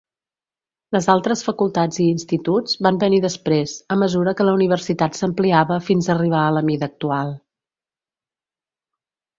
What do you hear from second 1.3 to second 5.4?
facultats i instituts van venir després, a mesura que la universitat